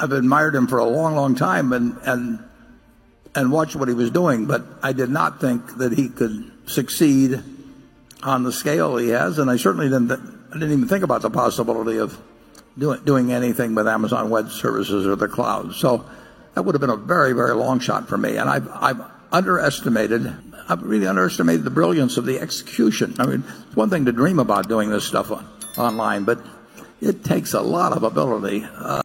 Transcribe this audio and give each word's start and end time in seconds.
I've 0.00 0.12
admired 0.12 0.54
him 0.54 0.66
for 0.66 0.78
a 0.78 0.84
long, 0.84 1.14
long 1.14 1.34
time 1.34 1.72
and 1.72 2.44
and 3.34 3.52
watched 3.52 3.76
what 3.76 3.88
he 3.88 3.94
was 3.94 4.10
doing, 4.10 4.46
but 4.46 4.64
I 4.82 4.92
did 4.92 5.10
not 5.10 5.40
think 5.40 5.78
that 5.78 5.92
he 5.92 6.08
could 6.08 6.50
succeed 6.66 7.40
on 8.22 8.42
the 8.42 8.52
scale 8.52 8.96
he 8.96 9.10
has, 9.10 9.38
and 9.38 9.50
I 9.50 9.56
certainly 9.56 9.88
didn't 9.88 10.10
I 10.50 10.54
didn't 10.54 10.72
even 10.72 10.88
think 10.88 11.04
about 11.04 11.22
the 11.22 11.30
possibility 11.30 11.98
of 11.98 12.18
doing 12.78 13.32
anything 13.32 13.74
with 13.74 13.88
Amazon 13.88 14.30
Web 14.30 14.50
Services 14.50 15.06
or 15.06 15.16
the 15.16 15.28
cloud. 15.28 15.74
So 15.74 16.08
that 16.54 16.62
would 16.62 16.74
have 16.74 16.80
been 16.80 16.90
a 16.90 16.96
very, 16.96 17.32
very 17.32 17.54
long 17.54 17.80
shot 17.80 18.08
for 18.08 18.16
me. 18.16 18.36
And 18.36 18.48
I've, 18.48 18.68
I've 18.72 19.00
underestimated, 19.30 20.34
I've 20.68 20.82
really 20.82 21.06
underestimated 21.06 21.64
the 21.64 21.70
brilliance 21.70 22.16
of 22.16 22.24
the 22.24 22.40
execution. 22.40 23.14
I 23.18 23.26
mean, 23.26 23.44
it's 23.66 23.76
one 23.76 23.90
thing 23.90 24.06
to 24.06 24.12
dream 24.12 24.38
about 24.38 24.68
doing 24.68 24.90
this 24.90 25.04
stuff 25.04 25.30
online, 25.76 26.24
but 26.24 26.38
it 27.00 27.24
takes 27.24 27.52
a 27.52 27.60
lot 27.60 27.92
of 27.92 28.02
ability. 28.04 28.64
Uh, 28.64 28.96